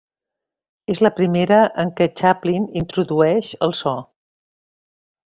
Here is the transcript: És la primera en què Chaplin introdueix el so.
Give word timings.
És 0.93 1.01
la 1.07 1.11
primera 1.19 1.59
en 1.83 1.91
què 1.99 2.07
Chaplin 2.21 2.65
introdueix 2.83 3.53
el 3.67 3.77
so. 3.83 3.95